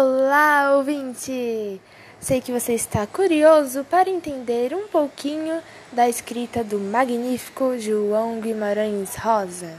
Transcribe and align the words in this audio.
Olá, 0.00 0.76
ouvinte! 0.76 1.80
Sei 2.20 2.40
que 2.40 2.52
você 2.52 2.72
está 2.72 3.04
curioso 3.04 3.82
para 3.82 4.08
entender 4.08 4.72
um 4.72 4.86
pouquinho 4.86 5.60
da 5.90 6.08
escrita 6.08 6.62
do 6.62 6.78
magnífico 6.78 7.76
João 7.76 8.38
Guimarães 8.38 9.16
Rosa. 9.16 9.76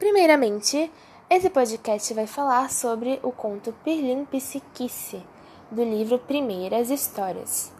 Primeiramente, 0.00 0.90
esse 1.30 1.48
podcast 1.48 2.12
vai 2.12 2.26
falar 2.26 2.72
sobre 2.72 3.20
o 3.22 3.30
conto 3.30 3.72
Pirlim 3.84 4.24
Psiquice, 4.24 5.22
do 5.74 5.82
livro 5.82 6.20
Primeiras 6.20 6.88
Histórias. 6.88 7.72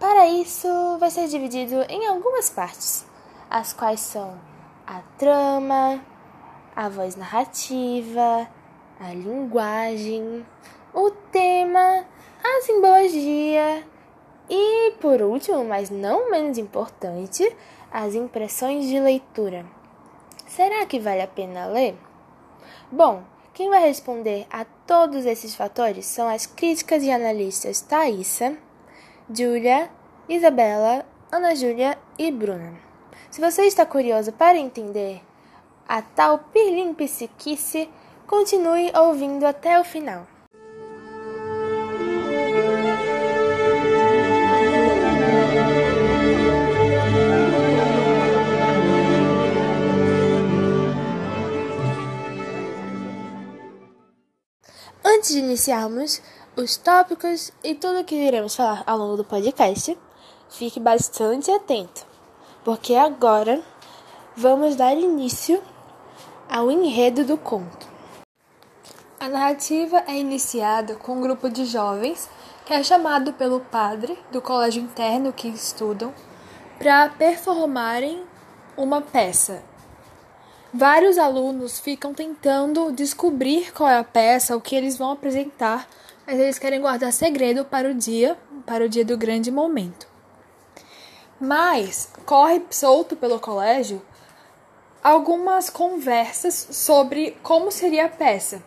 Para 0.00 0.26
isso, 0.26 0.66
vai 0.98 1.10
ser 1.10 1.28
dividido 1.28 1.82
em 1.90 2.06
algumas 2.06 2.48
partes, 2.48 3.04
as 3.50 3.72
quais 3.72 4.00
são 4.00 4.40
a 4.86 5.00
trama, 5.18 6.00
a 6.74 6.88
voz 6.88 7.16
narrativa, 7.16 8.48
a 8.98 9.12
linguagem, 9.12 10.44
o 10.94 11.10
tema, 11.10 12.06
a 12.42 12.62
simbologia 12.62 13.86
e, 14.48 14.92
por 15.00 15.20
último, 15.20 15.64
mas 15.64 15.90
não 15.90 16.30
menos 16.30 16.56
importante, 16.56 17.54
as 17.92 18.14
impressões 18.14 18.86
de 18.86 18.98
leitura. 18.98 19.66
Será 20.46 20.86
que 20.86 20.98
vale 20.98 21.20
a 21.20 21.28
pena 21.28 21.66
ler? 21.66 21.96
Bom, 22.90 23.22
quem 23.54 23.70
vai 23.70 23.80
responder 23.86 24.46
a 24.50 24.64
todos 24.64 25.24
esses 25.24 25.54
fatores 25.54 26.06
são 26.06 26.28
as 26.28 26.44
críticas 26.44 27.04
e 27.04 27.10
analistas 27.10 27.80
Thaisa, 27.80 28.58
Júlia, 29.32 29.88
Isabela, 30.28 31.06
Ana 31.30 31.54
Júlia 31.54 31.96
e 32.18 32.32
Bruna. 32.32 32.74
Se 33.30 33.40
você 33.40 33.62
está 33.62 33.86
curioso 33.86 34.32
para 34.32 34.58
entender 34.58 35.22
a 35.88 36.02
tal 36.02 36.38
pirlim 36.52 36.92
psiquice, 36.94 37.88
continue 38.26 38.90
ouvindo 38.96 39.44
até 39.46 39.78
o 39.78 39.84
final. 39.84 40.26
Antes 55.24 55.36
de 55.36 55.40
iniciarmos 55.40 56.20
os 56.54 56.76
tópicos 56.76 57.50
e 57.64 57.74
tudo 57.74 58.00
o 58.00 58.04
que 58.04 58.14
iremos 58.14 58.54
falar 58.54 58.82
ao 58.86 58.98
longo 58.98 59.16
do 59.16 59.24
podcast, 59.24 59.98
fique 60.50 60.78
bastante 60.78 61.50
atento, 61.50 62.04
porque 62.62 62.94
agora 62.94 63.62
vamos 64.36 64.76
dar 64.76 64.92
início 64.94 65.62
ao 66.46 66.70
enredo 66.70 67.24
do 67.24 67.38
conto. 67.38 67.88
A 69.18 69.26
narrativa 69.26 70.04
é 70.06 70.14
iniciada 70.14 70.94
com 70.96 71.16
um 71.16 71.22
grupo 71.22 71.48
de 71.48 71.64
jovens 71.64 72.28
que 72.66 72.74
é 72.74 72.82
chamado 72.82 73.32
pelo 73.32 73.60
padre 73.60 74.18
do 74.30 74.42
colégio 74.42 74.82
interno 74.82 75.32
que 75.32 75.48
estudam 75.48 76.12
para 76.76 77.08
performarem 77.08 78.22
uma 78.76 79.00
peça 79.00 79.62
Vários 80.76 81.18
alunos 81.18 81.78
ficam 81.78 82.12
tentando 82.12 82.90
descobrir 82.90 83.72
qual 83.72 83.88
é 83.88 83.96
a 83.96 84.02
peça, 84.02 84.56
o 84.56 84.60
que 84.60 84.74
eles 84.74 84.98
vão 84.98 85.12
apresentar, 85.12 85.88
mas 86.26 86.36
eles 86.36 86.58
querem 86.58 86.80
guardar 86.80 87.12
segredo 87.12 87.64
para 87.64 87.88
o 87.88 87.94
dia, 87.94 88.36
para 88.66 88.84
o 88.84 88.88
dia 88.88 89.04
do 89.04 89.16
grande 89.16 89.52
momento. 89.52 90.08
Mas 91.40 92.08
corre 92.26 92.60
solto 92.70 93.14
pelo 93.14 93.38
colégio 93.38 94.02
algumas 95.00 95.70
conversas 95.70 96.66
sobre 96.72 97.36
como 97.40 97.70
seria 97.70 98.06
a 98.06 98.08
peça. 98.08 98.60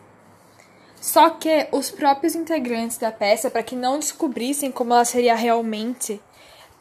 Só 0.98 1.28
que 1.28 1.68
os 1.72 1.90
próprios 1.90 2.34
integrantes 2.34 2.96
da 2.96 3.12
peça, 3.12 3.50
para 3.50 3.62
que 3.62 3.76
não 3.76 3.98
descobrissem 3.98 4.72
como 4.72 4.94
ela 4.94 5.04
seria 5.04 5.34
realmente, 5.34 6.22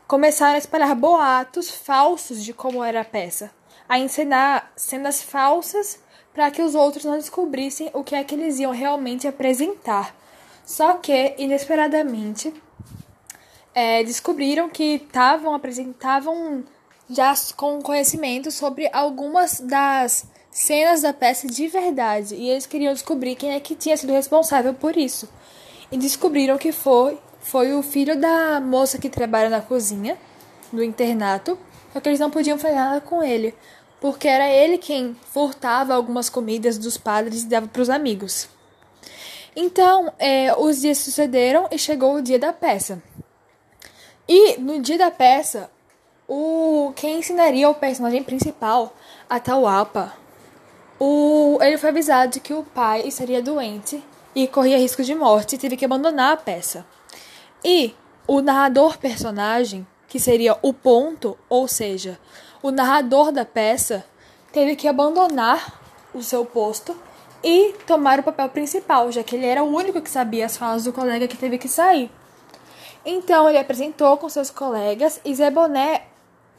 começaram 0.07 0.55
a 0.55 0.59
espalhar 0.59 0.95
boatos 0.95 1.69
falsos 1.69 2.41
de 2.41 2.53
como 2.53 2.81
era 2.81 3.01
a 3.01 3.05
peça 3.05 3.56
a 3.87 3.99
encenar 3.99 4.71
cenas 4.75 5.21
falsas 5.21 5.99
para 6.33 6.51
que 6.51 6.61
os 6.61 6.75
outros 6.75 7.05
não 7.05 7.17
descobrissem 7.17 7.89
o 7.93 8.03
que 8.03 8.15
é 8.15 8.23
que 8.23 8.35
eles 8.35 8.59
iam 8.59 8.71
realmente 8.71 9.27
apresentar. 9.27 10.15
Só 10.65 10.93
que, 10.93 11.33
inesperadamente, 11.37 12.53
é, 13.73 14.03
descobriram 14.03 14.69
que 14.69 14.95
estavam 14.95 15.53
apresentavam 15.53 16.63
já 17.09 17.33
com 17.55 17.81
conhecimento 17.81 18.51
sobre 18.51 18.89
algumas 18.91 19.59
das 19.59 20.25
cenas 20.51 21.01
da 21.01 21.13
peça 21.13 21.47
de 21.47 21.67
verdade 21.67 22.35
e 22.35 22.49
eles 22.49 22.65
queriam 22.65 22.91
descobrir 22.91 23.35
quem 23.35 23.51
é 23.51 23.59
que 23.59 23.75
tinha 23.75 23.95
sido 23.95 24.11
responsável 24.11 24.73
por 24.73 24.97
isso. 24.97 25.29
E 25.91 25.97
descobriram 25.97 26.57
que 26.57 26.71
foi 26.71 27.17
foi 27.39 27.73
o 27.73 27.81
filho 27.81 28.19
da 28.19 28.59
moça 28.59 28.97
que 28.97 29.09
trabalha 29.09 29.49
na 29.49 29.61
cozinha 29.61 30.17
do 30.71 30.83
internato, 30.83 31.57
só 31.93 32.01
que 32.01 32.09
eles 32.09 32.19
não 32.19 32.29
podiam 32.29 32.57
fazer 32.57 32.75
nada 32.75 32.99
com 32.99 33.23
ele, 33.23 33.55
porque 33.99 34.27
era 34.27 34.47
ele 34.49 34.77
quem 34.77 35.15
furtava 35.31 35.93
algumas 35.93 36.29
comidas 36.29 36.77
dos 36.77 36.97
padres 36.97 37.43
e 37.43 37.47
dava 37.47 37.67
para 37.67 37.81
os 37.81 37.89
amigos. 37.89 38.47
Então, 39.55 40.13
é, 40.19 40.55
os 40.55 40.81
dias 40.81 40.99
sucederam 40.99 41.67
e 41.71 41.79
chegou 41.79 42.15
o 42.15 42.21
dia 42.21 42.37
da 42.37 42.53
peça. 42.53 43.01
E 44.27 44.57
no 44.57 44.79
dia 44.79 44.97
da 44.97 45.09
peça, 45.09 45.69
o 46.27 46.93
quem 46.95 47.19
ensinaria 47.19 47.69
o 47.69 47.73
personagem 47.73 48.21
principal, 48.21 48.93
a 49.29 49.39
Tauapa, 49.39 50.13
o, 50.99 51.57
ele 51.61 51.77
foi 51.77 51.89
avisado 51.89 52.33
de 52.33 52.39
que 52.39 52.53
o 52.53 52.63
pai 52.63 53.07
estaria 53.07 53.41
doente 53.41 54.03
e 54.35 54.47
corria 54.47 54.77
risco 54.77 55.03
de 55.03 55.15
morte 55.15 55.55
e 55.55 55.57
teve 55.57 55.77
que 55.77 55.85
abandonar 55.85 56.33
a 56.33 56.37
peça. 56.37 56.85
E 57.63 57.95
o 58.27 58.41
narrador 58.41 58.97
personagem, 58.97 59.87
que 60.07 60.19
seria 60.19 60.57
o 60.61 60.73
ponto, 60.73 61.37
ou 61.49 61.67
seja, 61.67 62.19
o 62.61 62.71
narrador 62.71 63.31
da 63.31 63.45
peça 63.45 64.05
teve 64.51 64.75
que 64.75 64.87
abandonar 64.87 65.79
o 66.13 66.23
seu 66.23 66.45
posto 66.45 66.95
e 67.43 67.73
tomar 67.85 68.19
o 68.19 68.23
papel 68.23 68.49
principal, 68.49 69.11
já 69.11 69.23
que 69.23 69.35
ele 69.35 69.45
era 69.45 69.63
o 69.63 69.75
único 69.75 70.01
que 70.01 70.09
sabia 70.09 70.45
as 70.45 70.57
falas 70.57 70.83
do 70.83 70.93
colega 70.93 71.27
que 71.27 71.37
teve 71.37 71.57
que 71.57 71.67
sair. 71.67 72.09
Então 73.05 73.47
ele 73.47 73.57
apresentou 73.57 74.17
com 74.17 74.27
seus 74.27 74.49
colegas 74.49 75.21
e 75.23 75.33
Zé 75.33 75.49
Boné, 75.49 76.03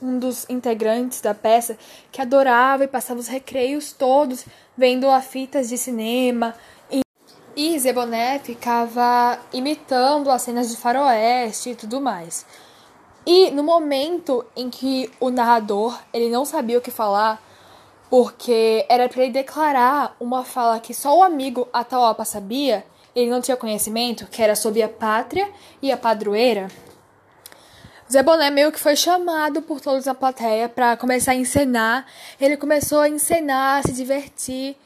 um 0.00 0.18
dos 0.18 0.48
integrantes 0.48 1.20
da 1.20 1.34
peça, 1.34 1.76
que 2.10 2.22
adorava 2.22 2.84
e 2.84 2.88
passava 2.88 3.20
os 3.20 3.28
recreios 3.28 3.92
todos 3.92 4.46
vendo 4.76 5.10
a 5.10 5.20
fitas 5.20 5.68
de 5.68 5.76
cinema. 5.76 6.54
E, 6.90 7.02
e 7.56 7.78
Zé 7.78 7.92
Boné 7.92 8.38
ficava 8.38 9.38
imitando 9.52 10.30
as 10.30 10.42
cenas 10.42 10.70
de 10.70 10.76
faroeste 10.76 11.70
e 11.70 11.74
tudo 11.74 12.00
mais. 12.00 12.46
E 13.26 13.50
no 13.50 13.62
momento 13.62 14.44
em 14.56 14.70
que 14.70 15.10
o 15.20 15.30
narrador, 15.30 15.98
ele 16.12 16.30
não 16.30 16.44
sabia 16.44 16.78
o 16.78 16.80
que 16.80 16.90
falar, 16.90 17.42
porque 18.08 18.86
era 18.88 19.08
para 19.08 19.22
ele 19.22 19.32
declarar 19.32 20.16
uma 20.18 20.44
fala 20.44 20.80
que 20.80 20.94
só 20.94 21.16
o 21.16 21.22
amigo 21.22 21.68
Ataopa 21.72 22.24
sabia, 22.24 22.84
ele 23.14 23.30
não 23.30 23.40
tinha 23.40 23.56
conhecimento, 23.56 24.26
que 24.26 24.42
era 24.42 24.56
sobre 24.56 24.82
a 24.82 24.88
pátria 24.88 25.50
e 25.82 25.92
a 25.92 25.96
padroeira. 25.96 26.68
Zé 28.10 28.22
Boné 28.22 28.50
meio 28.50 28.72
que 28.72 28.80
foi 28.80 28.96
chamado 28.96 29.60
por 29.60 29.82
todos 29.82 30.06
na 30.06 30.14
plateia 30.14 30.66
para 30.66 30.96
começar 30.96 31.32
a 31.32 31.34
encenar. 31.34 32.06
Ele 32.40 32.56
começou 32.56 33.00
a 33.00 33.08
encenar, 33.08 33.80
a 33.80 33.82
se 33.82 33.92
divertir. 33.92 34.76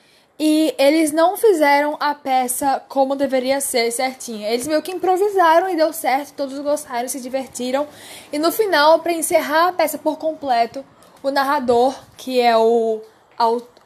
E 0.45 0.75
eles 0.77 1.13
não 1.13 1.37
fizeram 1.37 1.97
a 2.01 2.17
peça 2.17 2.83
como 2.89 3.15
deveria 3.15 3.61
ser, 3.61 3.93
certinha. 3.93 4.51
Eles 4.51 4.67
meio 4.67 4.83
que 4.83 4.91
improvisaram 4.91 5.71
e 5.71 5.77
deu 5.77 5.93
certo, 5.93 6.35
todos 6.35 6.59
gostaram, 6.59 7.07
se 7.07 7.21
divertiram. 7.21 7.87
E 8.33 8.41
no 8.41 8.51
final, 8.51 8.99
para 8.99 9.13
encerrar 9.13 9.69
a 9.69 9.73
peça 9.73 9.99
por 9.99 10.19
completo, 10.19 10.85
o 11.23 11.31
narrador, 11.31 11.95
que 12.17 12.41
é 12.41 12.57
o, 12.59 13.01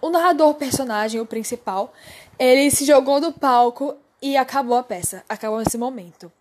o 0.00 0.08
narrador 0.08 0.55
personagem, 0.55 1.20
o 1.20 1.26
principal, 1.26 1.93
ele 2.38 2.70
se 2.70 2.87
jogou 2.87 3.20
do 3.20 3.35
palco 3.35 3.94
e 4.23 4.35
acabou 4.35 4.79
a 4.79 4.82
peça. 4.82 5.23
Acabou 5.29 5.59
nesse 5.59 5.76
momento. 5.76 6.32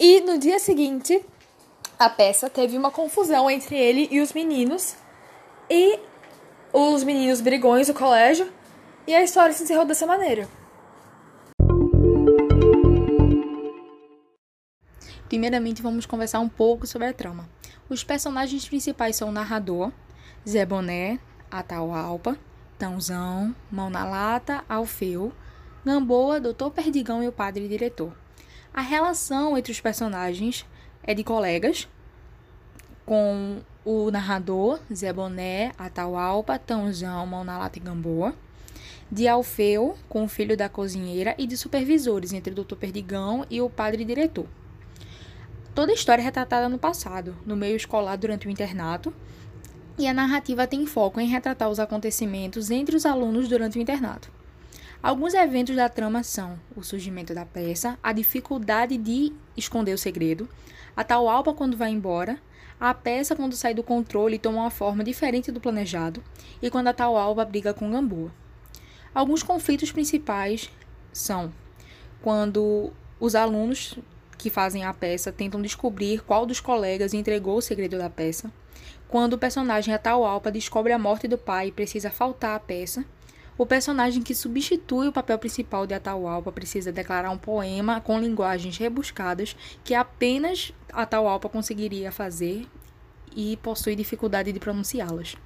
E 0.00 0.20
no 0.22 0.36
dia 0.36 0.58
seguinte, 0.58 1.24
a 1.96 2.10
peça 2.10 2.50
teve 2.50 2.76
uma 2.76 2.90
confusão 2.90 3.48
entre 3.48 3.76
ele 3.76 4.08
e 4.10 4.20
os 4.20 4.32
meninos. 4.32 4.96
E 5.70 6.00
os 6.72 7.04
meninos 7.04 7.40
brigões 7.40 7.86
do 7.86 7.94
colégio 7.94 8.52
e 9.06 9.14
a 9.14 9.22
história 9.22 9.54
se 9.54 9.62
encerrou 9.64 9.84
dessa 9.84 10.06
maneira. 10.06 10.48
Primeiramente, 15.28 15.82
vamos 15.82 16.06
conversar 16.06 16.40
um 16.40 16.48
pouco 16.48 16.86
sobre 16.86 17.08
a 17.08 17.12
trama. 17.12 17.48
Os 17.88 18.04
personagens 18.04 18.68
principais 18.68 19.16
são 19.16 19.28
o 19.28 19.32
narrador, 19.32 19.92
Zé 20.48 20.64
Boné, 20.64 21.18
Atahualpa, 21.50 22.38
Tãozão, 22.78 23.54
Mão 23.70 23.90
na 23.90 24.04
Lata, 24.04 24.64
Alfeu, 24.68 25.32
Gamboa, 25.84 26.40
Doutor 26.40 26.70
Perdigão 26.70 27.22
e 27.22 27.28
o 27.28 27.32
Padre 27.32 27.68
Diretor. 27.68 28.12
A 28.72 28.80
relação 28.80 29.56
entre 29.56 29.72
os 29.72 29.80
personagens 29.80 30.66
é 31.02 31.14
de 31.14 31.22
colegas, 31.22 31.88
com 33.04 33.60
o 33.84 34.10
narrador, 34.10 34.80
Zé 34.92 35.12
Boné, 35.12 35.72
Atahualpa, 35.76 36.58
Tãozão, 36.58 37.26
Mão 37.26 37.44
na 37.44 37.58
Lata 37.58 37.78
e 37.78 37.82
Gamboa, 37.82 38.34
de 39.10 39.28
Alfeu, 39.28 39.96
com 40.08 40.24
o 40.24 40.28
filho 40.28 40.56
da 40.56 40.68
cozinheira, 40.68 41.34
e 41.38 41.46
de 41.46 41.56
supervisores, 41.56 42.32
entre 42.32 42.52
o 42.52 42.64
Dr. 42.64 42.76
Perdigão 42.76 43.46
e 43.50 43.60
o 43.60 43.70
padre 43.70 44.04
diretor. 44.04 44.46
Toda 45.74 45.92
a 45.92 45.94
história 45.94 46.22
é 46.22 46.24
retratada 46.24 46.68
no 46.68 46.78
passado, 46.78 47.36
no 47.44 47.56
meio 47.56 47.76
escolar 47.76 48.16
durante 48.16 48.46
o 48.46 48.50
internato, 48.50 49.12
e 49.98 50.06
a 50.06 50.14
narrativa 50.14 50.66
tem 50.66 50.86
foco 50.86 51.20
em 51.20 51.28
retratar 51.28 51.68
os 51.68 51.80
acontecimentos 51.80 52.70
entre 52.70 52.96
os 52.96 53.06
alunos 53.06 53.48
durante 53.48 53.78
o 53.78 53.82
internato. 53.82 54.30
Alguns 55.02 55.34
eventos 55.34 55.76
da 55.76 55.88
trama 55.88 56.22
são 56.22 56.58
o 56.74 56.82
surgimento 56.82 57.34
da 57.34 57.44
peça, 57.44 57.98
a 58.02 58.12
dificuldade 58.12 58.96
de 58.96 59.32
esconder 59.56 59.92
o 59.92 59.98
segredo, 59.98 60.48
a 60.96 61.04
tal 61.04 61.28
alba 61.28 61.52
quando 61.52 61.76
vai 61.76 61.90
embora, 61.90 62.38
a 62.80 62.92
peça, 62.92 63.36
quando 63.36 63.54
sai 63.54 63.74
do 63.74 63.82
controle, 63.82 64.38
toma 64.38 64.62
uma 64.62 64.70
forma 64.70 65.04
diferente 65.04 65.52
do 65.52 65.60
planejado, 65.60 66.22
e 66.60 66.70
quando 66.70 66.88
a 66.88 66.92
tal 66.92 67.16
alba 67.16 67.44
briga 67.44 67.74
com 67.74 67.90
Gamboa. 67.90 68.32
Alguns 69.14 69.42
conflitos 69.42 69.92
principais 69.92 70.70
são 71.12 71.52
quando 72.20 72.92
os 73.20 73.34
alunos 73.34 73.96
que 74.36 74.50
fazem 74.50 74.84
a 74.84 74.92
peça 74.92 75.30
tentam 75.30 75.62
descobrir 75.62 76.22
qual 76.22 76.44
dos 76.44 76.60
colegas 76.60 77.14
entregou 77.14 77.58
o 77.58 77.62
segredo 77.62 77.96
da 77.96 78.10
peça, 78.10 78.52
quando 79.06 79.34
o 79.34 79.38
personagem 79.38 79.94
Atahualpa 79.94 80.50
descobre 80.50 80.92
a 80.92 80.98
morte 80.98 81.28
do 81.28 81.38
pai 81.38 81.68
e 81.68 81.72
precisa 81.72 82.10
faltar 82.10 82.56
à 82.56 82.58
peça, 82.58 83.04
o 83.56 83.64
personagem 83.64 84.20
que 84.20 84.34
substitui 84.34 85.06
o 85.06 85.12
papel 85.12 85.38
principal 85.38 85.86
de 85.86 85.94
Atahualpa 85.94 86.50
precisa 86.50 86.90
declarar 86.90 87.30
um 87.30 87.38
poema 87.38 88.00
com 88.00 88.18
linguagens 88.18 88.76
rebuscadas 88.76 89.54
que 89.84 89.94
apenas 89.94 90.72
Atahualpa 90.92 91.48
conseguiria 91.48 92.10
fazer 92.10 92.66
e 93.36 93.56
possui 93.58 93.94
dificuldade 93.94 94.52
de 94.52 94.58
pronunciá-las. 94.58 95.36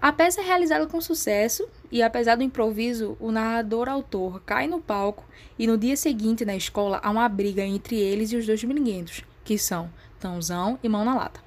A 0.00 0.12
peça 0.12 0.40
é 0.40 0.44
realizada 0.44 0.86
com 0.86 1.00
sucesso 1.00 1.66
e, 1.90 2.02
apesar 2.02 2.36
do 2.36 2.42
improviso, 2.42 3.16
o 3.18 3.32
narrador-autor 3.32 4.40
cai 4.42 4.66
no 4.66 4.80
palco 4.80 5.24
e 5.58 5.66
no 5.66 5.78
dia 5.78 5.96
seguinte, 5.96 6.44
na 6.44 6.54
escola, 6.54 7.00
há 7.02 7.10
uma 7.10 7.28
briga 7.28 7.62
entre 7.62 7.96
eles 7.98 8.30
e 8.30 8.36
os 8.36 8.46
dois 8.46 8.62
brinquedos, 8.62 9.24
que 9.42 9.58
são 9.58 9.90
Tãozão 10.20 10.78
e 10.82 10.88
Mão 10.88 11.04
na 11.04 11.14
Lata. 11.14 11.40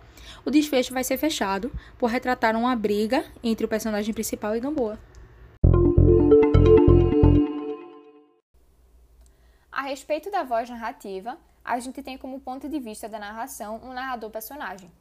O 0.43 0.49
desfecho 0.49 0.93
vai 0.93 1.03
ser 1.03 1.17
fechado 1.17 1.71
por 1.97 2.09
retratar 2.09 2.55
uma 2.55 2.75
briga 2.75 3.23
entre 3.43 3.65
o 3.65 3.69
personagem 3.69 4.13
principal 4.13 4.55
e 4.55 4.59
Gamboa. 4.59 4.97
A 9.71 9.83
respeito 9.83 10.31
da 10.31 10.43
voz 10.43 10.69
narrativa, 10.69 11.37
a 11.63 11.79
gente 11.79 12.01
tem 12.01 12.17
como 12.17 12.39
ponto 12.39 12.67
de 12.67 12.79
vista 12.79 13.07
da 13.07 13.19
narração 13.19 13.79
um 13.83 13.93
narrador-personagem. 13.93 14.91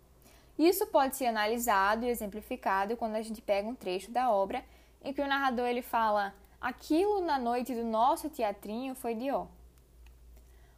Isso 0.59 0.87
pode 0.89 1.17
ser 1.17 1.27
analisado 1.27 2.05
e 2.05 2.09
exemplificado 2.09 2.97
quando 2.97 3.15
a 3.15 3.23
gente 3.23 3.41
pega 3.41 3.69
um 3.69 3.75
trecho 3.75 4.11
da 4.11 4.31
obra 4.31 4.65
em 5.05 5.13
que 5.13 5.23
o 5.23 5.27
narrador 5.27 5.67
ele 5.67 5.83
fala: 5.83 6.35
"Aquilo 6.61 7.21
na 7.21 7.39
noite 7.39 7.75
do 7.75 7.85
nosso 7.85 8.29
teatrinho 8.29 8.95
foi 8.95 9.15
de 9.15 9.31
ó". 9.31 9.47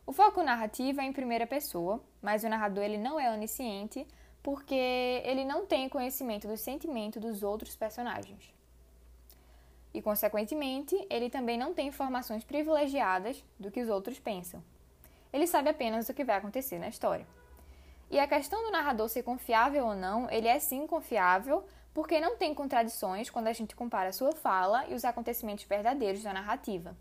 O 0.06 0.12
foco 0.12 0.42
narrativo 0.42 1.00
é 1.00 1.04
em 1.04 1.12
primeira 1.12 1.46
pessoa, 1.46 2.02
mas 2.20 2.44
o 2.44 2.48
narrador 2.48 2.84
ele 2.84 2.98
não 2.98 3.18
é 3.18 3.32
onisciente 3.32 4.06
porque 4.42 5.22
ele 5.24 5.44
não 5.44 5.66
tem 5.66 5.88
conhecimento 5.88 6.48
do 6.48 6.56
sentimento 6.56 7.20
dos 7.20 7.42
outros 7.42 7.76
personagens 7.76 8.52
e, 9.92 10.00
consequentemente, 10.00 10.94
ele 11.10 11.28
também 11.28 11.58
não 11.58 11.74
tem 11.74 11.88
informações 11.88 12.44
privilegiadas 12.44 13.44
do 13.58 13.70
que 13.70 13.80
os 13.80 13.88
outros 13.88 14.18
pensam. 14.18 14.62
Ele 15.32 15.46
sabe 15.46 15.68
apenas 15.68 16.08
o 16.08 16.14
que 16.14 16.24
vai 16.24 16.36
acontecer 16.36 16.78
na 16.78 16.88
história. 16.88 17.26
E 18.10 18.18
a 18.18 18.26
questão 18.26 18.60
do 18.64 18.72
narrador 18.72 19.08
ser 19.08 19.22
confiável 19.22 19.86
ou 19.86 19.94
não, 19.94 20.28
ele 20.30 20.48
é 20.48 20.58
sim 20.58 20.84
confiável, 20.84 21.64
porque 21.94 22.18
não 22.18 22.36
tem 22.36 22.52
contradições 22.52 23.30
quando 23.30 23.46
a 23.46 23.52
gente 23.52 23.76
compara 23.76 24.12
sua 24.12 24.32
fala 24.32 24.84
e 24.88 24.94
os 24.94 25.04
acontecimentos 25.04 25.64
verdadeiros 25.64 26.20
da 26.20 26.32
narrativa. 26.32 26.96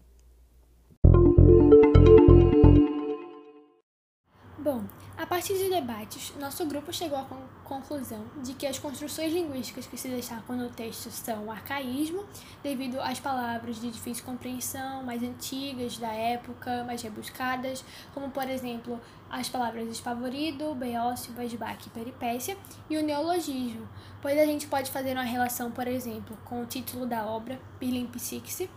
Bom, 4.60 4.84
a 5.18 5.26
partir 5.26 5.58
de 5.58 5.68
debates, 5.70 6.36
nosso 6.36 6.64
grupo 6.68 6.94
chegou 6.94 7.18
à 7.18 7.24
conclusão 7.70 8.26
de 8.44 8.56
que 8.56 8.66
as 8.66 8.80
construções 8.80 9.32
linguísticas 9.32 9.86
que 9.86 9.96
se 9.96 10.10
destacam 10.10 10.58
no 10.58 10.70
texto 10.70 11.12
são 11.12 11.52
arcaísmo, 11.52 12.26
devido 12.64 13.00
às 13.00 13.20
palavras 13.20 13.80
de 13.80 13.92
difícil 13.92 14.26
compreensão, 14.26 15.04
mais 15.04 15.22
antigas 15.22 16.00
da 16.00 16.12
época, 16.12 16.84
mais 16.84 17.04
rebuscadas, 17.04 17.86
como 18.14 18.32
por 18.32 18.50
exemplo 18.50 19.00
as 19.30 19.48
palavras 19.48 19.88
espavorido, 19.88 20.74
beócio, 20.74 21.32
basbaque 21.34 21.88
e 21.88 21.92
peripécia, 21.92 22.58
e 22.90 22.98
o 22.98 23.04
neologismo, 23.04 23.88
pois 24.20 24.38
a 24.40 24.46
gente 24.46 24.66
pode 24.66 24.90
fazer 24.90 25.14
uma 25.14 25.22
relação, 25.22 25.70
por 25.70 25.88
exemplo, 25.88 26.36
com 26.44 26.64
o 26.64 26.66
título 26.66 27.06
da 27.06 27.28
obra, 27.28 27.60
Pirlim 27.80 28.08
Psixe, 28.08 28.68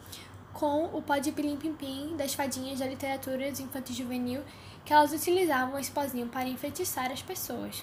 com 0.52 0.84
o 0.92 1.00
Pode 1.00 1.32
Pilim 1.32 1.56
Pim 1.56 1.72
Pim 1.72 2.14
das 2.14 2.34
fadinhas 2.34 2.78
da 2.78 2.86
literatura 2.86 3.48
infantil 3.48 3.96
juvenil 3.96 4.42
que 4.84 4.92
elas 4.92 5.12
utilizavam 5.12 5.78
esse 5.78 5.90
pozinho 5.90 6.28
para 6.28 6.46
enfeitiçar 6.46 7.10
as 7.10 7.22
pessoas. 7.22 7.82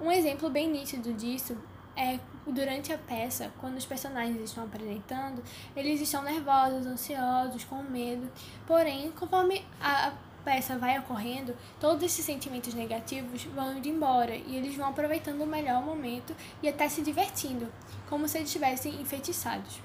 Um 0.00 0.10
exemplo 0.10 0.50
bem 0.50 0.68
nítido 0.68 1.12
disso 1.12 1.56
é 1.96 2.18
durante 2.46 2.92
a 2.92 2.98
peça, 2.98 3.52
quando 3.60 3.76
os 3.76 3.86
personagens 3.86 4.40
estão 4.40 4.64
apresentando, 4.64 5.42
eles 5.76 6.00
estão 6.00 6.22
nervosos, 6.22 6.86
ansiosos, 6.86 7.64
com 7.64 7.82
medo. 7.82 8.30
Porém, 8.66 9.10
conforme 9.12 9.64
a 9.80 10.12
peça 10.44 10.76
vai 10.76 10.98
ocorrendo, 10.98 11.56
todos 11.80 12.02
esses 12.02 12.24
sentimentos 12.24 12.74
negativos 12.74 13.44
vão 13.44 13.78
indo 13.78 13.88
embora 13.88 14.34
e 14.34 14.56
eles 14.56 14.76
vão 14.76 14.88
aproveitando 14.88 15.40
o 15.40 15.46
melhor 15.46 15.82
momento 15.82 16.36
e 16.62 16.68
até 16.68 16.88
se 16.88 17.00
divertindo, 17.00 17.72
como 18.08 18.28
se 18.28 18.38
estivessem 18.38 19.00
enfeitiçados. 19.00 19.80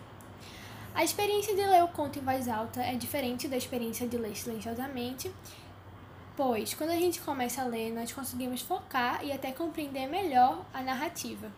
A 0.93 1.03
experiência 1.03 1.55
de 1.55 1.61
ler 1.61 1.83
o 1.83 1.87
conto 1.87 2.19
em 2.19 2.21
voz 2.21 2.49
alta 2.49 2.81
é 2.81 2.95
diferente 2.95 3.47
da 3.47 3.55
experiência 3.55 4.07
de 4.07 4.17
ler 4.17 4.35
silenciosamente, 4.35 5.31
pois 6.39 6.73
quando 6.73 6.91
a 6.91 6.95
gente 6.95 7.19
começa 7.19 7.61
a 7.61 7.65
ler, 7.65 7.91
nós 7.91 8.13
conseguimos 8.13 8.61
focar 8.61 9.19
e 9.25 9.29
até 9.29 9.51
compreender 9.51 10.07
melhor 10.07 10.65
a 10.73 10.81
narrativa. 10.81 11.51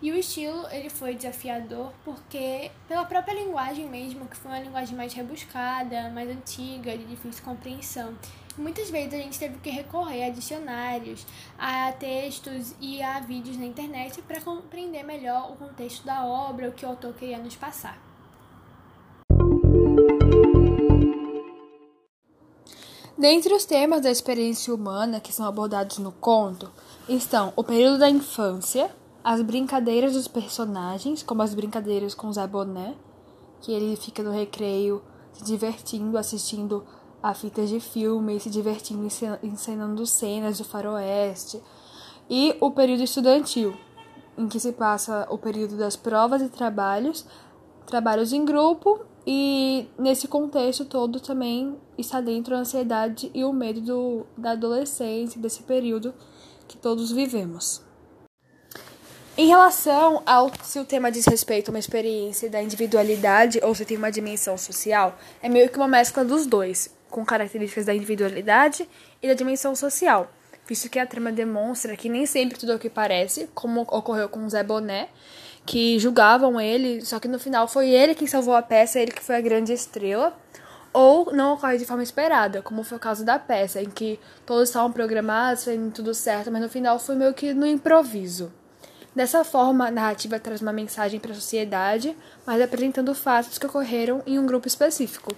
E 0.00 0.12
o 0.12 0.16
estilo, 0.16 0.68
ele 0.70 0.88
foi 0.88 1.16
desafiador 1.16 1.92
porque 2.04 2.70
pela 2.86 3.04
própria 3.04 3.34
linguagem 3.34 3.88
mesmo, 3.88 4.28
que 4.28 4.36
foi 4.36 4.52
uma 4.52 4.60
linguagem 4.60 4.96
mais 4.96 5.12
rebuscada, 5.12 6.10
mais 6.10 6.30
antiga, 6.30 6.96
de 6.96 7.04
difícil 7.06 7.42
compreensão. 7.44 8.16
Muitas 8.56 8.88
vezes 8.88 9.14
a 9.14 9.16
gente 9.16 9.36
teve 9.36 9.58
que 9.58 9.70
recorrer 9.70 10.26
a 10.26 10.30
dicionários, 10.30 11.26
a 11.58 11.90
textos 11.90 12.72
e 12.80 13.02
a 13.02 13.18
vídeos 13.18 13.56
na 13.56 13.66
internet 13.66 14.22
para 14.22 14.40
compreender 14.40 15.02
melhor 15.02 15.50
o 15.50 15.56
contexto 15.56 16.06
da 16.06 16.24
obra, 16.24 16.68
o 16.68 16.72
que 16.72 16.86
o 16.86 16.88
autor 16.90 17.14
queria 17.14 17.38
nos 17.38 17.56
passar. 17.56 18.13
Dentre 23.16 23.54
os 23.54 23.64
temas 23.64 24.02
da 24.02 24.10
experiência 24.10 24.74
humana 24.74 25.20
que 25.20 25.32
são 25.32 25.46
abordados 25.46 25.98
no 25.98 26.10
conto 26.10 26.68
estão 27.08 27.52
o 27.54 27.62
período 27.62 27.98
da 27.98 28.10
infância, 28.10 28.90
as 29.22 29.40
brincadeiras 29.40 30.14
dos 30.14 30.26
personagens, 30.26 31.22
como 31.22 31.40
as 31.40 31.54
brincadeiras 31.54 32.12
com 32.12 32.32
Zé 32.32 32.44
Boné, 32.44 32.94
que 33.60 33.72
ele 33.72 33.94
fica 33.94 34.20
no 34.20 34.32
recreio 34.32 35.00
se 35.32 35.44
divertindo, 35.44 36.18
assistindo 36.18 36.84
a 37.22 37.32
fitas 37.34 37.68
de 37.68 37.78
filme, 37.78 38.40
se 38.40 38.50
divertindo 38.50 39.08
encenando 39.42 40.04
cenas 40.06 40.58
do 40.58 40.64
faroeste, 40.64 41.62
e 42.28 42.56
o 42.60 42.72
período 42.72 43.04
estudantil, 43.04 43.76
em 44.36 44.48
que 44.48 44.58
se 44.58 44.72
passa 44.72 45.26
o 45.30 45.38
período 45.38 45.76
das 45.76 45.94
provas 45.94 46.42
e 46.42 46.48
trabalhos, 46.48 47.24
trabalhos 47.86 48.32
em 48.32 48.44
grupo 48.44 49.00
e 49.26 49.88
nesse 49.98 50.28
contexto 50.28 50.84
todo 50.84 51.20
também 51.20 51.76
está 51.96 52.20
dentro 52.20 52.54
a 52.54 52.58
ansiedade 52.58 53.30
e 53.32 53.44
o 53.44 53.52
medo 53.52 53.80
do, 53.80 54.26
da 54.36 54.50
adolescência, 54.50 55.40
desse 55.40 55.62
período 55.62 56.14
que 56.68 56.76
todos 56.76 57.10
vivemos. 57.10 57.82
Em 59.36 59.48
relação 59.48 60.22
ao 60.24 60.52
se 60.62 60.78
o 60.78 60.84
tema 60.84 61.10
diz 61.10 61.26
respeito 61.26 61.68
a 61.68 61.72
uma 61.72 61.78
experiência 61.78 62.48
da 62.48 62.62
individualidade 62.62 63.58
ou 63.64 63.74
se 63.74 63.84
tem 63.84 63.96
uma 63.96 64.12
dimensão 64.12 64.56
social, 64.56 65.18
é 65.42 65.48
meio 65.48 65.68
que 65.68 65.76
uma 65.76 65.88
mescla 65.88 66.24
dos 66.24 66.46
dois, 66.46 66.94
com 67.10 67.24
características 67.24 67.86
da 67.86 67.94
individualidade 67.94 68.88
e 69.20 69.26
da 69.26 69.34
dimensão 69.34 69.74
social, 69.74 70.30
visto 70.68 70.88
que 70.88 71.00
a 71.00 71.06
trama 71.06 71.32
demonstra 71.32 71.96
que 71.96 72.08
nem 72.08 72.26
sempre 72.26 72.58
tudo 72.58 72.72
é 72.72 72.74
o 72.76 72.78
que 72.78 72.90
parece, 72.90 73.48
como 73.54 73.80
ocorreu 73.82 74.28
com 74.28 74.48
Zé 74.48 74.62
Boné, 74.62 75.08
que 75.66 75.98
julgavam 75.98 76.60
ele, 76.60 77.04
só 77.04 77.18
que 77.18 77.28
no 77.28 77.38
final 77.38 77.66
foi 77.66 77.90
ele 77.90 78.14
quem 78.14 78.26
salvou 78.26 78.54
a 78.54 78.62
peça, 78.62 79.00
ele 79.00 79.12
que 79.12 79.22
foi 79.22 79.36
a 79.36 79.40
grande 79.40 79.72
estrela. 79.72 80.36
Ou 80.92 81.32
não 81.32 81.54
ocorre 81.54 81.76
de 81.76 81.84
forma 81.84 82.04
esperada, 82.04 82.62
como 82.62 82.84
foi 82.84 82.96
o 82.96 83.00
caso 83.00 83.24
da 83.24 83.36
peça, 83.36 83.82
em 83.82 83.90
que 83.90 84.20
todos 84.46 84.68
estavam 84.68 84.92
programados, 84.92 85.64
fazendo 85.64 85.90
tudo 85.92 86.14
certo, 86.14 86.52
mas 86.52 86.62
no 86.62 86.68
final 86.68 87.00
foi 87.00 87.16
meio 87.16 87.34
que 87.34 87.52
no 87.52 87.66
improviso. 87.66 88.52
Dessa 89.14 89.44
forma, 89.44 89.88
a 89.88 89.90
narrativa 89.90 90.38
traz 90.38 90.60
uma 90.60 90.72
mensagem 90.72 91.18
para 91.18 91.32
a 91.32 91.34
sociedade, 91.34 92.16
mas 92.46 92.60
apresentando 92.60 93.14
fatos 93.14 93.58
que 93.58 93.66
ocorreram 93.66 94.22
em 94.24 94.38
um 94.38 94.46
grupo 94.46 94.68
específico. 94.68 95.34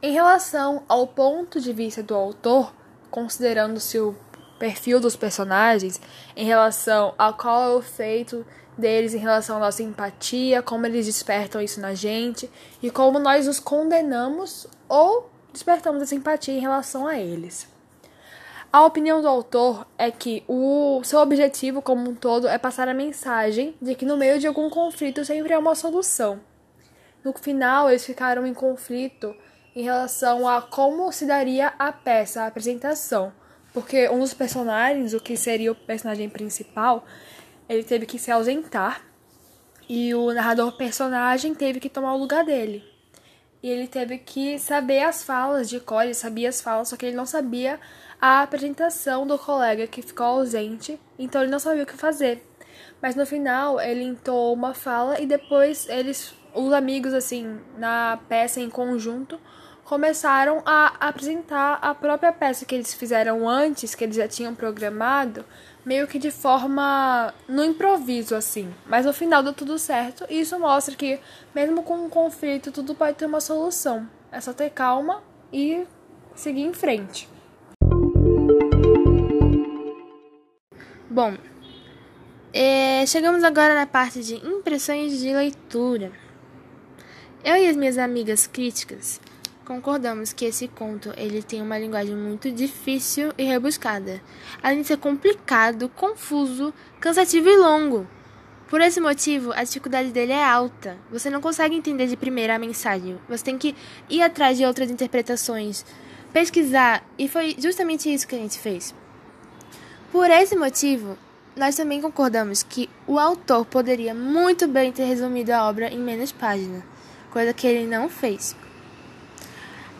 Em 0.00 0.12
relação 0.12 0.82
ao 0.88 1.06
ponto 1.06 1.60
de 1.60 1.72
vista 1.72 2.02
do 2.02 2.14
autor, 2.14 2.74
considerando-se 3.08 4.00
o 4.00 4.16
perfil 4.58 4.98
dos 4.98 5.14
personagens, 5.14 6.00
em 6.36 6.44
relação 6.44 7.14
a 7.18 7.32
qual 7.32 7.62
é 7.62 7.74
o 7.76 7.82
feito 7.82 8.44
deles 8.76 9.14
em 9.14 9.18
relação 9.18 9.56
à 9.56 9.60
nossa 9.60 9.82
empatia, 9.82 10.62
como 10.62 10.86
eles 10.86 11.06
despertam 11.06 11.60
isso 11.60 11.80
na 11.80 11.94
gente 11.94 12.50
e 12.82 12.90
como 12.90 13.18
nós 13.18 13.46
os 13.46 13.60
condenamos 13.60 14.66
ou 14.88 15.30
despertamos 15.52 16.02
essa 16.02 16.14
empatia 16.14 16.54
em 16.54 16.60
relação 16.60 17.06
a 17.06 17.18
eles. 17.18 17.70
A 18.72 18.86
opinião 18.86 19.20
do 19.20 19.28
autor 19.28 19.86
é 19.98 20.10
que 20.10 20.42
o 20.48 21.02
seu 21.04 21.18
objetivo 21.18 21.82
como 21.82 22.08
um 22.08 22.14
todo 22.14 22.48
é 22.48 22.56
passar 22.56 22.88
a 22.88 22.94
mensagem 22.94 23.74
de 23.82 23.94
que 23.94 24.06
no 24.06 24.16
meio 24.16 24.38
de 24.38 24.46
algum 24.46 24.70
conflito 24.70 25.24
sempre 25.26 25.52
há 25.52 25.58
uma 25.58 25.74
solução. 25.74 26.40
No 27.22 27.34
final, 27.34 27.90
eles 27.90 28.06
ficaram 28.06 28.46
em 28.46 28.54
conflito 28.54 29.36
em 29.76 29.82
relação 29.82 30.48
a 30.48 30.62
como 30.62 31.12
se 31.12 31.26
daria 31.26 31.72
a 31.78 31.92
peça, 31.92 32.42
a 32.42 32.46
apresentação, 32.46 33.32
porque 33.74 34.08
um 34.08 34.18
dos 34.18 34.32
personagens, 34.32 35.12
o 35.12 35.20
que 35.20 35.36
seria 35.36 35.72
o 35.72 35.74
personagem 35.74 36.30
principal, 36.30 37.04
ele 37.68 37.84
teve 37.84 38.06
que 38.06 38.18
se 38.18 38.30
ausentar 38.30 39.02
e 39.88 40.14
o 40.14 40.32
narrador 40.32 40.72
personagem 40.72 41.54
teve 41.54 41.80
que 41.80 41.88
tomar 41.88 42.14
o 42.14 42.18
lugar 42.18 42.44
dele. 42.44 42.84
E 43.62 43.68
ele 43.68 43.86
teve 43.86 44.18
que 44.18 44.58
saber 44.58 45.04
as 45.04 45.22
falas 45.22 45.68
de 45.68 45.78
cor, 45.78 46.02
ele 46.02 46.14
sabia 46.14 46.48
as 46.48 46.60
falas, 46.60 46.88
só 46.88 46.96
que 46.96 47.06
ele 47.06 47.16
não 47.16 47.26
sabia 47.26 47.78
a 48.20 48.42
apresentação 48.42 49.26
do 49.26 49.38
colega 49.38 49.86
que 49.86 50.02
ficou 50.02 50.26
ausente, 50.26 50.98
então 51.18 51.42
ele 51.42 51.50
não 51.50 51.58
sabia 51.58 51.84
o 51.84 51.86
que 51.86 51.96
fazer. 51.96 52.42
Mas 53.00 53.14
no 53.14 53.26
final 53.26 53.80
ele 53.80 54.02
entoou 54.02 54.54
uma 54.54 54.74
fala 54.74 55.20
e 55.20 55.26
depois 55.26 55.88
eles, 55.88 56.34
os 56.54 56.72
amigos 56.72 57.12
assim, 57.12 57.60
na 57.76 58.18
peça 58.28 58.60
em 58.60 58.70
conjunto, 58.70 59.40
começaram 59.84 60.62
a 60.64 61.08
apresentar 61.08 61.78
a 61.82 61.94
própria 61.94 62.32
peça 62.32 62.64
que 62.64 62.74
eles 62.74 62.94
fizeram 62.94 63.48
antes, 63.48 63.94
que 63.94 64.04
eles 64.04 64.16
já 64.16 64.28
tinham 64.28 64.54
programado, 64.54 65.44
meio 65.84 66.06
que 66.06 66.18
de 66.18 66.30
forma 66.30 67.34
no 67.48 67.64
improviso 67.64 68.34
assim. 68.34 68.72
Mas 68.86 69.04
no 69.04 69.12
final 69.12 69.42
deu 69.42 69.52
tudo 69.52 69.78
certo 69.78 70.24
e 70.30 70.40
isso 70.40 70.58
mostra 70.58 70.94
que 70.94 71.18
mesmo 71.54 71.82
com 71.82 72.04
um 72.04 72.08
conflito 72.08 72.70
tudo 72.70 72.94
pode 72.94 73.16
ter 73.16 73.26
uma 73.26 73.40
solução. 73.40 74.08
É 74.30 74.40
só 74.40 74.52
ter 74.52 74.70
calma 74.70 75.22
e 75.52 75.84
seguir 76.34 76.62
em 76.62 76.72
frente. 76.72 77.28
Bom, 81.10 81.36
é, 82.54 83.04
chegamos 83.04 83.44
agora 83.44 83.74
na 83.74 83.86
parte 83.86 84.22
de 84.22 84.36
impressões 84.36 85.18
de 85.18 85.32
leitura. 85.34 86.10
Eu 87.44 87.56
e 87.56 87.68
as 87.68 87.76
minhas 87.76 87.98
amigas 87.98 88.46
críticas 88.46 89.20
concordamos 89.64 90.32
que 90.32 90.44
esse 90.44 90.68
conto 90.68 91.12
ele 91.16 91.42
tem 91.42 91.62
uma 91.62 91.78
linguagem 91.78 92.14
muito 92.14 92.50
difícil 92.50 93.32
e 93.38 93.44
rebuscada, 93.44 94.20
além 94.62 94.82
de 94.82 94.88
ser 94.88 94.98
complicado, 94.98 95.88
confuso, 95.88 96.72
cansativo 97.00 97.48
e 97.48 97.56
longo. 97.56 98.06
Por 98.68 98.80
esse 98.80 99.00
motivo, 99.00 99.52
a 99.52 99.62
dificuldade 99.62 100.10
dele 100.10 100.32
é 100.32 100.44
alta. 100.44 100.96
Você 101.10 101.28
não 101.28 101.40
consegue 101.42 101.76
entender 101.76 102.06
de 102.06 102.16
primeira 102.16 102.54
a 102.54 102.58
mensagem. 102.58 103.18
Você 103.28 103.44
tem 103.44 103.58
que 103.58 103.74
ir 104.08 104.22
atrás 104.22 104.56
de 104.56 104.64
outras 104.64 104.90
interpretações, 104.90 105.84
pesquisar, 106.32 107.04
e 107.18 107.28
foi 107.28 107.54
justamente 107.58 108.12
isso 108.12 108.26
que 108.26 108.34
a 108.34 108.38
gente 108.38 108.58
fez. 108.58 108.94
Por 110.10 110.30
esse 110.30 110.56
motivo, 110.56 111.18
nós 111.54 111.76
também 111.76 112.00
concordamos 112.00 112.62
que 112.62 112.88
o 113.06 113.18
autor 113.18 113.66
poderia 113.66 114.14
muito 114.14 114.66
bem 114.66 114.90
ter 114.90 115.04
resumido 115.04 115.52
a 115.52 115.68
obra 115.68 115.88
em 115.88 115.98
menos 115.98 116.32
páginas, 116.32 116.82
coisa 117.30 117.52
que 117.52 117.66
ele 117.66 117.86
não 117.86 118.08
fez. 118.08 118.56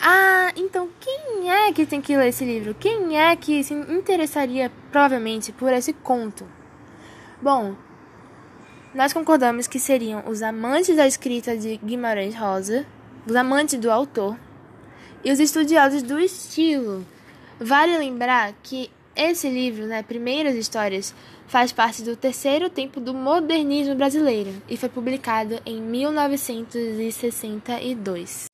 Ah, 0.05 0.53
então 0.57 0.89
quem 0.99 1.49
é 1.49 1.73
que 1.73 1.87
tem 1.87 2.01
que 2.01 2.17
ler 2.17 2.31
esse 2.31 2.45
livro? 2.45 2.75
Quem 2.75 3.21
é 3.21 3.37
que 3.37 3.63
se 3.63 3.73
interessaria 3.73 4.69
provavelmente 4.91 5.53
por 5.53 5.73
esse 5.73 5.93
conto? 5.93 6.45
Bom, 7.41 7.77
nós 8.93 9.13
concordamos 9.13 9.69
que 9.69 9.79
seriam 9.79 10.25
os 10.27 10.43
amantes 10.43 10.97
da 10.97 11.07
escrita 11.07 11.57
de 11.57 11.77
Guimarães 11.77 12.35
Rosa, 12.35 12.85
os 13.25 13.37
amantes 13.37 13.79
do 13.79 13.93
autor 13.93 14.37
e 15.25 15.31
os 15.31 15.39
estudiosos 15.39 16.03
do 16.03 16.19
estilo. 16.19 17.07
Vale 17.61 17.97
lembrar 17.97 18.53
que 18.61 18.91
esse 19.15 19.49
livro, 19.49 19.87
né, 19.87 20.03
Primeiras 20.03 20.57
Histórias, 20.57 21.15
faz 21.47 21.71
parte 21.71 22.03
do 22.03 22.17
terceiro 22.17 22.69
tempo 22.69 22.99
do 22.99 23.15
modernismo 23.15 23.95
brasileiro 23.95 24.51
e 24.69 24.77
foi 24.77 24.89
publicado 24.89 25.61
em 25.65 25.81
1962. 25.81 28.52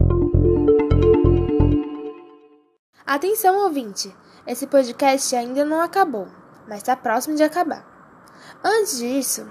Atenção, 3.09 3.57
ouvinte! 3.65 4.15
Esse 4.47 4.67
podcast 4.67 5.35
ainda 5.35 5.65
não 5.65 5.81
acabou, 5.81 6.29
mas 6.69 6.77
está 6.77 6.95
próximo 6.95 7.37
de 7.37 7.43
acabar. 7.43 7.83
Antes 8.63 8.99
disso, 8.99 9.51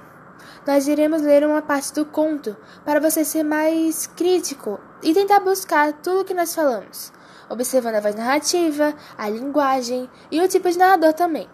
nós 0.63 0.87
iremos 0.87 1.23
ler 1.23 1.43
uma 1.43 1.59
parte 1.59 1.91
do 1.91 2.05
conto 2.05 2.55
para 2.85 2.99
você 2.99 3.25
ser 3.25 3.41
mais 3.41 4.05
crítico 4.05 4.79
e 5.01 5.11
tentar 5.11 5.39
buscar 5.39 5.91
tudo 5.91 6.21
o 6.21 6.23
que 6.23 6.35
nós 6.35 6.53
falamos, 6.53 7.11
observando 7.49 7.95
a 7.95 7.99
voz 7.99 8.13
narrativa, 8.13 8.93
a 9.17 9.27
linguagem 9.27 10.07
e 10.29 10.39
o 10.39 10.47
tipo 10.47 10.69
de 10.69 10.77
narrador 10.77 11.13
também. 11.13 11.49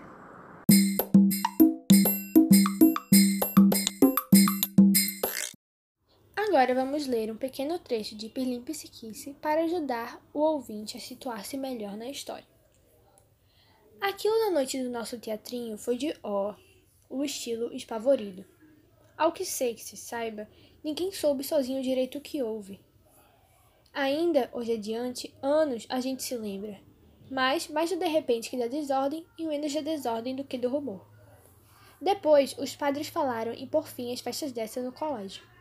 Agora 6.63 6.85
vamos 6.85 7.07
ler 7.07 7.29
um 7.29 7.35
pequeno 7.35 7.77
trecho 7.77 8.15
de 8.15 8.29
Pirlim 8.29 8.61
Psiquice 8.61 9.33
para 9.41 9.65
ajudar 9.65 10.25
o 10.33 10.39
ouvinte 10.39 10.95
a 10.95 10.99
situar-se 11.01 11.57
melhor 11.57 11.97
na 11.97 12.07
história. 12.07 12.47
Aquilo 13.99 14.39
na 14.45 14.51
noite 14.51 14.81
do 14.81 14.89
nosso 14.89 15.19
teatrinho 15.19 15.77
foi 15.77 15.97
de 15.97 16.15
ó, 16.23 16.55
o 17.09 17.21
estilo 17.21 17.73
espavorido. 17.75 18.45
Ao 19.17 19.33
que 19.33 19.43
sei 19.43 19.75
que 19.75 19.83
se 19.83 19.97
saiba, 19.97 20.47
ninguém 20.81 21.11
soube 21.11 21.43
sozinho 21.43 21.83
direito 21.83 22.17
o 22.17 22.21
que 22.21 22.41
houve. 22.41 22.79
Ainda, 23.93 24.49
hoje 24.53 24.71
adiante, 24.71 25.35
anos 25.41 25.85
a 25.89 25.99
gente 25.99 26.23
se 26.23 26.37
lembra, 26.37 26.79
mas 27.29 27.67
mais 27.67 27.89
do 27.89 27.97
de 27.97 28.07
repente 28.07 28.49
que 28.49 28.57
da 28.57 28.67
desordem 28.67 29.25
e 29.37 29.45
menos 29.45 29.73
da 29.73 29.81
desordem 29.81 30.33
do 30.33 30.45
que 30.45 30.57
do 30.57 30.69
rumor. 30.69 31.05
Depois, 32.01 32.57
os 32.57 32.73
padres 32.73 33.09
falaram 33.09 33.51
e 33.51 33.67
por 33.67 33.85
fim 33.85 34.13
as 34.13 34.21
festas 34.21 34.53
dessa 34.53 34.81
no 34.81 34.93
colégio. 34.93 35.51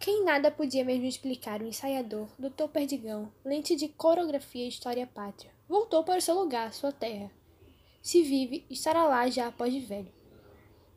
Quem 0.00 0.24
nada 0.24 0.50
podia 0.50 0.82
mesmo 0.82 1.04
explicar 1.04 1.60
o 1.60 1.66
ensaiador, 1.66 2.26
Dr. 2.38 2.68
Perdigão, 2.72 3.30
lente 3.44 3.76
de 3.76 3.86
coreografia 3.86 4.64
e 4.64 4.68
história 4.68 5.06
pátria, 5.06 5.52
voltou 5.68 6.02
para 6.02 6.18
o 6.18 6.22
seu 6.22 6.34
lugar, 6.36 6.72
sua 6.72 6.90
terra. 6.90 7.30
Se 8.00 8.22
vive, 8.22 8.64
estará 8.70 9.04
lá 9.04 9.28
já 9.28 9.48
após 9.48 9.70
de 9.70 9.80
velho. 9.80 10.10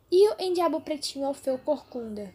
E 0.10 0.30
o 0.30 0.36
endiabo 0.40 0.80
pretinho 0.80 1.26
Alfeu 1.26 1.58
Corcunda. 1.58 2.34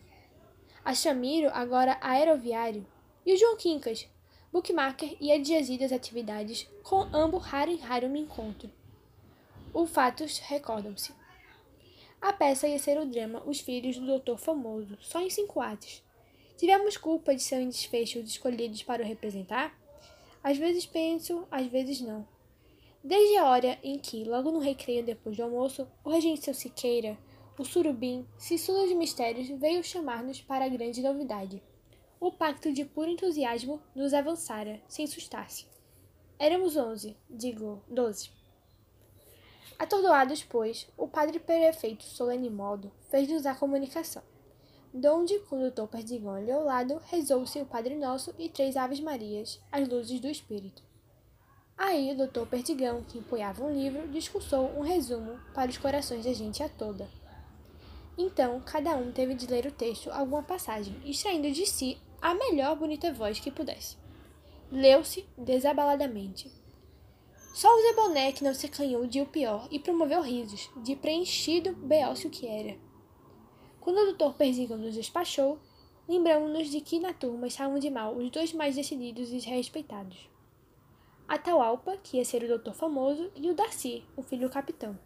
A 0.85 0.93
Chamiro, 0.93 1.49
agora 1.55 1.97
aeroviário. 2.03 2.87
E 3.25 3.33
o 3.33 3.37
João 3.39 3.57
Quincas, 3.57 4.07
bookmaker 4.53 5.17
e 5.19 5.33
adjazido 5.33 5.85
às 5.85 5.93
atividades, 5.93 6.69
com 6.83 7.01
ambos 7.17 7.45
raro 7.45 7.71
em 7.71 7.79
raro 7.79 8.11
me 8.11 8.21
encontro. 8.21 8.71
Os 9.73 9.89
fatos 9.89 10.39
recordam-se. 10.41 11.15
A 12.21 12.31
peça 12.31 12.69
ia 12.69 12.79
ser 12.79 12.99
o 12.99 13.07
drama 13.07 13.43
Os 13.47 13.59
Filhos 13.59 13.97
do 13.97 14.05
Doutor 14.05 14.37
Famoso, 14.37 14.99
só 15.01 15.19
em 15.23 15.31
cinco 15.31 15.63
atos 15.63 16.07
Tivemos 16.59 16.97
culpa 16.97 17.37
de 17.37 17.41
seu 17.41 17.65
desfecho 17.65 18.19
escolhidos 18.19 18.83
para 18.83 19.05
o 19.05 19.07
representar? 19.07 19.79
Às 20.43 20.59
vezes 20.59 20.85
penso, 20.85 21.47
às 21.53 21.69
vezes 21.69 22.01
não. 22.01 22.27
Desde 23.03 23.37
a 23.37 23.49
hora 23.49 23.79
em 23.81 23.97
que, 23.97 24.25
logo 24.25 24.51
no 24.51 24.59
recreio 24.59 25.05
depois 25.05 25.37
do 25.37 25.45
almoço, 25.45 25.87
o 26.03 26.11
regente 26.11 26.43
seu 26.43 26.53
Siqueira, 26.53 27.17
o 27.57 27.65
surubim, 27.65 28.27
Cícero 28.37 28.89
de 28.89 28.97
Mistérios, 28.97 29.49
veio 29.51 29.85
chamar-nos 29.85 30.41
para 30.41 30.65
a 30.65 30.69
grande 30.69 31.01
novidade. 31.01 31.63
O 32.19 32.33
pacto 32.33 32.73
de 32.73 32.85
puro 32.85 33.09
entusiasmo 33.09 33.81
nos 33.95 34.13
avançara, 34.13 34.83
sem 34.89 35.07
sustar-se. 35.07 35.65
Éramos 36.41 36.77
onze, 36.77 37.17
digo, 37.31 37.85
doze. 37.87 38.33
Atordoados, 39.79 40.43
pois, 40.43 40.89
o 40.97 41.07
padre 41.07 41.39
prefeito, 41.39 42.03
solene 42.03 42.51
modo, 42.51 42.91
fez-nos 43.09 43.47
a 43.47 43.55
comunicação 43.55 44.25
donde, 44.93 45.39
com 45.41 45.57
o 45.57 45.61
doutor 45.61 45.89
Perdigão 45.89 46.35
ali 46.35 46.51
ao 46.51 46.65
lado, 46.65 47.01
rezou-se 47.07 47.61
o 47.61 47.67
Padre 47.67 47.97
Nosso 47.97 48.35
e 48.39 48.49
três 48.49 48.77
Aves 48.77 49.01
Marias, 49.01 49.61
as 49.71 49.89
luzes 49.89 50.21
do 50.21 50.29
Espírito. 50.29 50.83
Aí 51.77 52.13
o 52.13 52.17
doutor 52.17 52.47
Perdigão, 52.47 53.03
que 53.03 53.19
empunhava 53.19 53.65
um 53.65 53.73
livro, 53.73 54.09
discursou 54.09 54.67
um 54.77 54.81
resumo 54.81 55.39
para 55.55 55.71
os 55.71 55.79
corações 55.79 56.25
da 56.25 56.33
gente 56.33 56.63
a 56.63 56.69
toda. 56.69 57.09
Então, 58.17 58.61
cada 58.67 58.97
um 58.97 59.13
teve 59.13 59.35
de 59.35 59.47
ler 59.47 59.67
o 59.67 59.71
texto 59.71 60.11
alguma 60.11 60.43
passagem, 60.43 61.01
extraindo 61.05 61.51
de 61.53 61.65
si 61.65 61.97
a 62.21 62.35
melhor 62.35 62.75
bonita 62.77 63.13
voz 63.13 63.39
que 63.39 63.51
pudesse. 63.51 63.97
Leu-se 64.73 65.25
desabaladamente. 65.37 66.51
Só 67.55 67.69
o 67.69 67.83
Zé 67.83 67.93
Boné 67.95 68.33
que 68.33 68.43
não 68.43 68.53
se 68.53 68.67
acanhou 68.67 69.07
de 69.07 69.21
o 69.21 69.27
pior 69.27 69.69
e 69.71 69.79
promoveu 69.79 70.21
risos, 70.21 70.69
de 70.83 70.97
preenchido 70.97 71.73
beócio 71.75 72.29
que 72.29 72.47
era. 72.47 72.88
Quando 73.89 74.03
o 74.03 74.05
doutor 74.05 74.35
Persigo 74.35 74.77
nos 74.77 74.95
despachou, 74.95 75.59
lembramos-nos 76.07 76.69
de 76.69 76.79
que 76.79 77.01
na 77.01 77.15
turma 77.15 77.47
estavam 77.47 77.79
de 77.79 77.89
mal 77.89 78.15
os 78.15 78.31
dois 78.31 78.53
mais 78.53 78.77
decididos 78.77 79.33
e 79.33 79.39
respeitados. 79.39 80.29
Atahualpa, 81.27 81.97
que 81.97 82.19
ia 82.19 82.25
ser 82.27 82.45
o 82.45 82.49
doutor 82.49 82.75
famoso, 82.75 83.33
e 83.35 83.49
o 83.49 83.55
Darcy, 83.55 84.05
o 84.15 84.23
filho 84.23 84.47
do 84.47 84.53
capitão. 84.53 84.99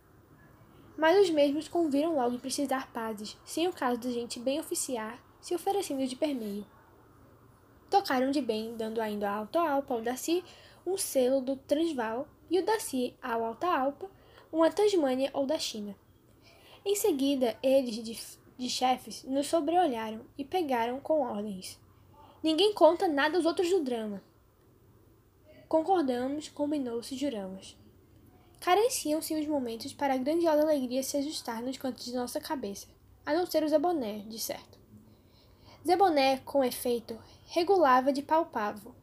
Mas 0.99 1.17
os 1.17 1.31
mesmos 1.31 1.69
conviram 1.69 2.17
logo 2.17 2.35
em 2.35 2.41
precisar 2.41 2.93
pazes, 2.93 3.39
sem 3.45 3.69
o 3.69 3.73
caso 3.73 4.01
da 4.01 4.11
gente 4.11 4.41
bem 4.41 4.59
oficiar 4.59 5.23
se 5.41 5.55
oferecendo 5.55 6.05
de 6.05 6.17
permeio. 6.17 6.67
Tocaram 7.89 8.33
de 8.33 8.43
bem, 8.43 8.77
dando 8.77 9.01
ainda 9.01 9.31
ao 9.31 9.45
Atahualpa 9.45 9.95
ao 9.95 10.03
Darcy 10.03 10.43
um 10.85 10.99
selo 10.99 11.41
do 11.41 11.55
Transvaal 11.55 12.27
e 12.51 12.59
o 12.59 12.65
Darcy 12.65 13.15
ao 13.23 13.45
Atahualpa 13.45 14.11
uma 14.51 14.73
Tasmânia 14.73 15.31
ou 15.33 15.47
da 15.47 15.57
China. 15.57 15.95
Em 16.85 16.97
seguida, 16.97 17.57
eles, 17.62 17.95
de, 18.03 18.41
de 18.62 18.71
chefes, 18.71 19.25
nos 19.25 19.49
sobreolharam 19.49 20.25
e 20.38 20.45
pegaram 20.45 21.00
com 21.00 21.21
ordens. 21.21 21.78
Ninguém 22.42 22.73
conta 22.73 23.07
nada 23.09 23.37
aos 23.37 23.45
outros 23.45 23.69
do 23.69 23.83
drama. 23.83 24.23
Concordamos, 25.69 26.49
combinou-se, 26.49 27.16
juramos. 27.16 27.76
Careciam-se 28.61 29.35
os 29.35 29.47
momentos 29.47 29.92
para 29.92 30.14
a 30.14 30.16
grandiosa 30.16 30.62
alegria 30.62 31.02
se 31.02 31.16
ajustar 31.16 31.62
nos 31.62 31.76
cantos 31.76 32.04
de 32.04 32.14
nossa 32.14 32.40
cabeça, 32.40 32.87
a 33.26 33.35
não 33.35 33.45
ser 33.45 33.64
o 33.64 33.69
Zeboné, 33.69 34.21
de 34.21 34.38
certo. 34.38 34.78
Zeboné, 35.85 36.38
com 36.38 36.62
efeito, 36.62 37.19
regulava 37.47 38.12
de 38.12 38.23
palpável. 38.23 38.95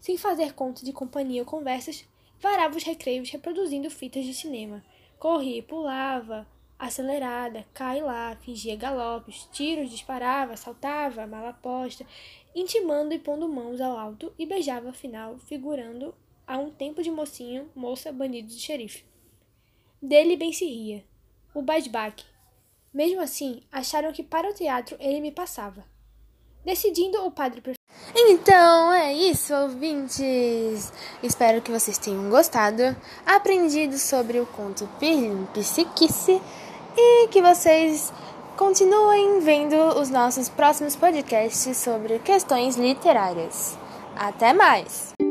Sem 0.00 0.16
fazer 0.16 0.54
conta 0.54 0.84
de 0.84 0.92
companhia 0.92 1.42
ou 1.42 1.46
conversas, 1.46 2.04
varava 2.40 2.76
os 2.76 2.82
recreios 2.82 3.30
reproduzindo 3.30 3.90
fitas 3.90 4.24
de 4.24 4.34
cinema. 4.34 4.84
Corria 5.18 5.62
pulava, 5.62 6.46
acelerada, 6.78 7.66
e 7.96 8.00
lá, 8.00 8.36
fingia 8.40 8.76
galopes, 8.76 9.48
tiros, 9.52 9.90
disparava, 9.90 10.56
saltava, 10.56 11.26
mala 11.26 11.52
posta, 11.52 12.06
intimando 12.54 13.12
e 13.12 13.18
pondo 13.18 13.48
mãos 13.48 13.80
ao 13.80 13.98
alto 13.98 14.32
e 14.38 14.46
beijava 14.46 14.90
afinal, 14.90 15.38
figurando 15.38 16.14
a 16.46 16.56
um 16.56 16.70
tempo 16.70 17.02
de 17.02 17.10
mocinho, 17.10 17.68
moça, 17.74 18.12
bandido 18.12 18.48
de 18.48 18.60
xerife. 18.60 19.04
Dele 20.00 20.36
bem 20.36 20.52
se 20.52 20.64
ria. 20.64 21.04
O 21.52 21.60
Basbaque. 21.60 22.24
Mesmo 22.94 23.20
assim, 23.20 23.62
acharam 23.70 24.12
que 24.12 24.22
para 24.22 24.48
o 24.48 24.54
teatro 24.54 24.96
ele 25.00 25.20
me 25.20 25.32
passava. 25.32 25.84
Decidindo 26.64 27.24
o 27.26 27.30
padre 27.30 27.60
então 28.14 28.92
é 28.92 29.12
isso, 29.12 29.54
ouvintes! 29.54 30.92
Espero 31.22 31.62
que 31.62 31.70
vocês 31.70 31.98
tenham 31.98 32.28
gostado, 32.30 32.96
aprendido 33.24 33.96
sobre 33.98 34.40
o 34.40 34.46
conto 34.46 34.88
Pirlim 34.98 35.46
Psiquice 35.52 36.40
e 36.98 37.28
que 37.28 37.40
vocês 37.40 38.12
continuem 38.56 39.38
vendo 39.40 39.76
os 40.00 40.10
nossos 40.10 40.48
próximos 40.48 40.96
podcasts 40.96 41.76
sobre 41.76 42.18
questões 42.18 42.76
literárias. 42.76 43.78
Até 44.16 44.52
mais! 44.52 45.27